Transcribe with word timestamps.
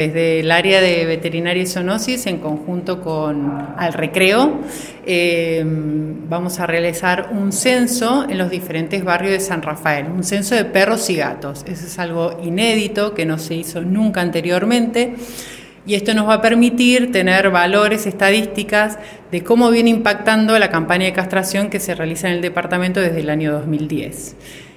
Desde 0.00 0.40
el 0.40 0.50
área 0.50 0.80
de 0.80 1.04
veterinaria 1.04 1.62
y 1.62 1.66
zoonosis, 1.66 2.26
en 2.26 2.38
conjunto 2.38 3.02
con 3.02 3.74
Al 3.76 3.92
Recreo, 3.92 4.60
eh, 5.04 5.62
vamos 5.62 6.58
a 6.58 6.66
realizar 6.66 7.28
un 7.32 7.52
censo 7.52 8.24
en 8.26 8.38
los 8.38 8.48
diferentes 8.48 9.04
barrios 9.04 9.34
de 9.34 9.40
San 9.40 9.60
Rafael, 9.60 10.06
un 10.06 10.24
censo 10.24 10.54
de 10.54 10.64
perros 10.64 11.10
y 11.10 11.16
gatos. 11.16 11.66
Eso 11.68 11.84
es 11.84 11.98
algo 11.98 12.40
inédito 12.42 13.12
que 13.12 13.26
no 13.26 13.36
se 13.36 13.56
hizo 13.56 13.82
nunca 13.82 14.22
anteriormente 14.22 15.16
y 15.84 15.96
esto 15.96 16.14
nos 16.14 16.26
va 16.26 16.34
a 16.36 16.40
permitir 16.40 17.12
tener 17.12 17.50
valores, 17.50 18.06
estadísticas 18.06 18.98
de 19.30 19.44
cómo 19.44 19.70
viene 19.70 19.90
impactando 19.90 20.58
la 20.58 20.70
campaña 20.70 21.04
de 21.04 21.12
castración 21.12 21.68
que 21.68 21.78
se 21.78 21.94
realiza 21.94 22.26
en 22.26 22.36
el 22.36 22.40
departamento 22.40 23.00
desde 23.00 23.20
el 23.20 23.28
año 23.28 23.52
2010. 23.52 24.36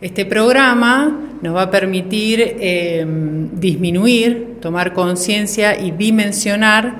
Este 0.00 0.26
programa 0.26 1.20
nos 1.40 1.54
va 1.54 1.62
a 1.62 1.70
permitir 1.70 2.56
eh, 2.60 3.06
disminuir, 3.52 4.53
tomar 4.64 4.94
conciencia 4.94 5.78
y 5.78 5.90
dimensionar 5.90 6.94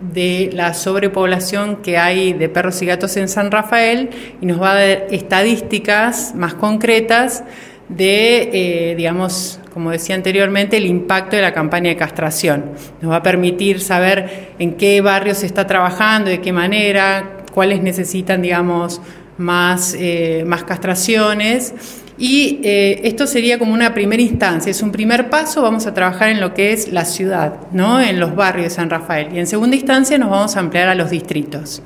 de 0.00 0.50
la 0.52 0.74
sobrepoblación 0.74 1.76
que 1.76 1.96
hay 1.96 2.32
de 2.32 2.48
perros 2.48 2.82
y 2.82 2.86
gatos 2.86 3.16
en 3.16 3.28
San 3.28 3.52
Rafael 3.52 4.10
y 4.40 4.46
nos 4.46 4.60
va 4.60 4.72
a 4.72 4.74
dar 4.74 5.06
estadísticas 5.12 6.34
más 6.34 6.54
concretas 6.54 7.44
de, 7.88 8.50
eh, 8.52 8.94
digamos, 8.96 9.60
como 9.72 9.92
decía 9.92 10.16
anteriormente, 10.16 10.76
el 10.76 10.86
impacto 10.86 11.36
de 11.36 11.42
la 11.42 11.52
campaña 11.52 11.90
de 11.90 11.96
castración. 11.96 12.72
Nos 13.00 13.12
va 13.12 13.18
a 13.18 13.22
permitir 13.22 13.80
saber 13.80 14.48
en 14.58 14.74
qué 14.74 15.00
barrio 15.00 15.36
se 15.36 15.46
está 15.46 15.68
trabajando, 15.68 16.30
de 16.30 16.40
qué 16.40 16.52
manera, 16.52 17.44
cuáles 17.52 17.80
necesitan, 17.80 18.42
digamos, 18.42 19.00
más, 19.38 19.94
eh, 19.96 20.42
más 20.48 20.64
castraciones 20.64 21.74
y 22.16 22.60
eh, 22.62 23.00
esto 23.04 23.26
sería 23.26 23.58
como 23.58 23.74
una 23.74 23.92
primera 23.92 24.22
instancia, 24.22 24.70
es 24.70 24.82
un 24.82 24.92
primer 24.92 25.30
paso, 25.30 25.62
vamos 25.62 25.86
a 25.86 25.94
trabajar 25.94 26.28
en 26.28 26.40
lo 26.40 26.54
que 26.54 26.72
es 26.72 26.92
la 26.92 27.04
ciudad, 27.04 27.54
¿no? 27.72 28.00
en 28.00 28.20
los 28.20 28.36
barrios 28.36 28.68
de 28.68 28.70
San 28.70 28.88
Rafael. 28.88 29.34
Y 29.34 29.38
en 29.40 29.46
segunda 29.46 29.74
instancia 29.74 30.16
nos 30.16 30.30
vamos 30.30 30.56
a 30.56 30.60
ampliar 30.60 30.88
a 30.88 30.94
los 30.94 31.10
distritos. 31.10 31.82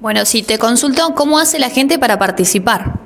Bueno, 0.00 0.24
si 0.26 0.42
te 0.42 0.58
consulto, 0.58 1.14
¿cómo 1.14 1.38
hace 1.38 1.58
la 1.58 1.70
gente 1.70 1.98
para 1.98 2.18
participar? 2.18 3.00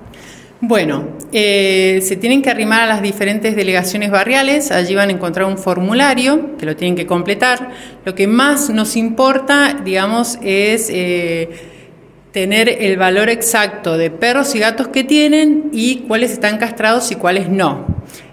Bueno, 0.60 1.10
eh, 1.32 2.00
se 2.02 2.16
tienen 2.16 2.42
que 2.42 2.50
arrimar 2.50 2.80
a 2.80 2.86
las 2.86 3.02
diferentes 3.02 3.54
delegaciones 3.54 4.10
barriales, 4.10 4.72
allí 4.72 4.94
van 4.94 5.10
a 5.10 5.12
encontrar 5.12 5.46
un 5.46 5.58
formulario 5.58 6.56
que 6.56 6.66
lo 6.66 6.74
tienen 6.74 6.96
que 6.96 7.06
completar. 7.06 7.70
Lo 8.04 8.14
que 8.14 8.26
más 8.26 8.70
nos 8.70 8.96
importa, 8.96 9.80
digamos, 9.84 10.38
es... 10.42 10.88
Eh, 10.90 11.74
tener 12.36 12.68
el 12.68 12.98
valor 12.98 13.30
exacto 13.30 13.96
de 13.96 14.10
perros 14.10 14.54
y 14.54 14.58
gatos 14.58 14.88
que 14.88 15.04
tienen 15.04 15.70
y 15.72 16.00
cuáles 16.00 16.32
están 16.32 16.58
castrados 16.58 17.10
y 17.10 17.14
cuáles 17.14 17.48
no. 17.48 17.86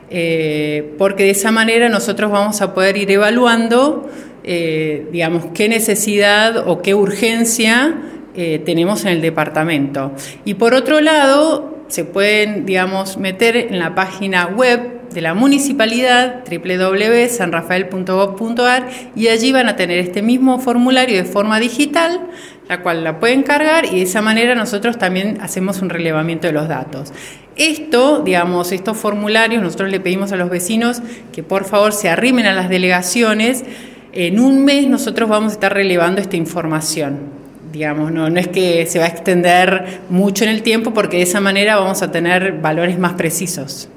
Eh, 0.09 0.93
porque 0.97 1.23
de 1.23 1.29
esa 1.29 1.51
manera 1.51 1.87
nosotros 1.87 2.29
vamos 2.29 2.61
a 2.61 2.73
poder 2.73 2.97
ir 2.97 3.09
evaluando, 3.11 4.09
eh, 4.43 5.07
digamos, 5.13 5.45
qué 5.53 5.69
necesidad 5.69 6.67
o 6.67 6.81
qué 6.81 6.93
urgencia 6.93 7.95
eh, 8.35 8.61
tenemos 8.65 9.05
en 9.05 9.11
el 9.11 9.21
departamento. 9.21 10.11
Y 10.43 10.55
por 10.55 10.73
otro 10.73 10.99
lado, 10.99 11.85
se 11.87 12.03
pueden, 12.03 12.65
digamos, 12.65 13.15
meter 13.15 13.55
en 13.55 13.79
la 13.79 13.95
página 13.95 14.47
web 14.47 15.03
de 15.13 15.21
la 15.21 15.33
municipalidad 15.33 16.43
www.sanrafael.gov.ar 16.49 18.89
y 19.15 19.29
allí 19.29 19.53
van 19.53 19.69
a 19.69 19.75
tener 19.75 19.99
este 19.99 20.21
mismo 20.21 20.59
formulario 20.59 21.15
de 21.15 21.23
forma 21.23 21.59
digital, 21.59 22.19
la 22.67 22.81
cual 22.81 23.03
la 23.03 23.19
pueden 23.19 23.43
cargar 23.43 23.85
y 23.85 23.97
de 23.97 24.01
esa 24.03 24.21
manera 24.21 24.55
nosotros 24.55 24.97
también 24.97 25.39
hacemos 25.41 25.81
un 25.81 25.89
relevamiento 25.89 26.47
de 26.47 26.53
los 26.53 26.67
datos. 26.67 27.13
Esto, 27.55 28.21
digamos, 28.23 28.71
estos 28.71 28.97
formularios, 28.97 29.61
nosotros 29.61 29.91
le 29.91 29.99
pedimos 29.99 30.31
a 30.31 30.35
los 30.35 30.49
vecinos 30.49 31.01
que 31.31 31.43
por 31.43 31.65
favor 31.65 31.93
se 31.93 32.09
arrimen 32.09 32.45
a 32.45 32.53
las 32.53 32.69
delegaciones. 32.69 33.63
En 34.11 34.39
un 34.39 34.65
mes 34.65 34.87
nosotros 34.87 35.29
vamos 35.29 35.51
a 35.51 35.53
estar 35.53 35.73
relevando 35.73 36.21
esta 36.21 36.37
información 36.37 37.43
digamos, 37.73 38.11
no, 38.11 38.29
no 38.29 38.39
es 38.39 38.47
que 38.47 38.85
se 38.85 38.99
va 38.99 39.05
a 39.05 39.07
extender 39.07 40.01
mucho 40.07 40.43
en 40.43 40.51
el 40.51 40.61
tiempo 40.61 40.93
porque 40.93 41.17
de 41.17 41.23
esa 41.23 41.41
manera 41.41 41.75
vamos 41.75 42.03
a 42.03 42.11
tener 42.11 42.53
valores 42.61 42.99
más 42.99 43.13
precisos. 43.13 43.89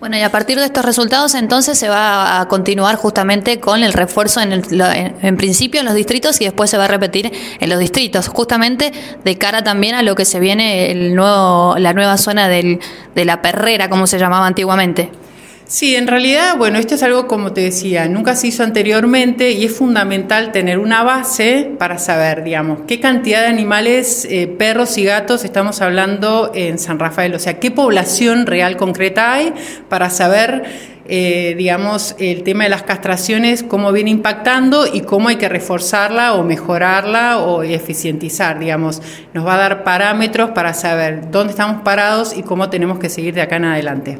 Bueno, 0.00 0.16
y 0.16 0.22
a 0.22 0.32
partir 0.32 0.58
de 0.58 0.64
estos 0.64 0.82
resultados 0.82 1.34
entonces 1.34 1.78
se 1.78 1.90
va 1.90 2.40
a 2.40 2.48
continuar 2.48 2.96
justamente 2.96 3.60
con 3.60 3.82
el 3.82 3.92
refuerzo 3.92 4.40
en, 4.40 4.50
en, 4.50 5.36
principio 5.36 5.80
en 5.80 5.84
los 5.84 5.94
distritos 5.94 6.40
y 6.40 6.44
después 6.44 6.70
se 6.70 6.78
va 6.78 6.86
a 6.86 6.88
repetir 6.88 7.30
en 7.60 7.68
los 7.68 7.78
distritos, 7.78 8.28
justamente 8.28 8.92
de 9.22 9.36
cara 9.36 9.62
también 9.62 9.94
a 9.94 10.02
lo 10.02 10.14
que 10.14 10.24
se 10.24 10.40
viene 10.40 10.90
el 10.90 11.14
nuevo, 11.14 11.76
la 11.76 11.92
nueva 11.92 12.16
zona 12.16 12.48
del, 12.48 12.80
de 13.14 13.24
la 13.26 13.42
perrera, 13.42 13.90
como 13.90 14.06
se 14.06 14.18
llamaba 14.18 14.46
antiguamente. 14.46 15.12
Sí, 15.70 15.94
en 15.94 16.08
realidad, 16.08 16.56
bueno, 16.56 16.80
esto 16.80 16.96
es 16.96 17.02
algo 17.04 17.28
como 17.28 17.52
te 17.52 17.60
decía, 17.60 18.08
nunca 18.08 18.34
se 18.34 18.48
hizo 18.48 18.64
anteriormente 18.64 19.52
y 19.52 19.66
es 19.66 19.72
fundamental 19.72 20.50
tener 20.50 20.80
una 20.80 21.04
base 21.04 21.70
para 21.78 21.98
saber, 21.98 22.42
digamos, 22.42 22.80
qué 22.88 22.98
cantidad 22.98 23.42
de 23.42 23.46
animales, 23.46 24.26
eh, 24.28 24.48
perros 24.48 24.98
y 24.98 25.04
gatos 25.04 25.44
estamos 25.44 25.80
hablando 25.80 26.50
en 26.56 26.80
San 26.80 26.98
Rafael, 26.98 27.36
o 27.36 27.38
sea, 27.38 27.60
qué 27.60 27.70
población 27.70 28.46
real 28.46 28.76
concreta 28.76 29.32
hay 29.32 29.54
para 29.88 30.10
saber, 30.10 30.64
eh, 31.06 31.54
digamos, 31.56 32.16
el 32.18 32.42
tema 32.42 32.64
de 32.64 32.70
las 32.70 32.82
castraciones, 32.82 33.62
cómo 33.62 33.92
viene 33.92 34.10
impactando 34.10 34.92
y 34.92 35.02
cómo 35.02 35.28
hay 35.28 35.36
que 35.36 35.48
reforzarla 35.48 36.34
o 36.34 36.42
mejorarla 36.42 37.38
o 37.38 37.62
eficientizar, 37.62 38.58
digamos. 38.58 39.00
Nos 39.34 39.46
va 39.46 39.54
a 39.54 39.58
dar 39.58 39.84
parámetros 39.84 40.50
para 40.50 40.74
saber 40.74 41.30
dónde 41.30 41.52
estamos 41.52 41.82
parados 41.82 42.36
y 42.36 42.42
cómo 42.42 42.70
tenemos 42.70 42.98
que 42.98 43.08
seguir 43.08 43.34
de 43.34 43.42
acá 43.42 43.54
en 43.54 43.66
adelante. 43.66 44.18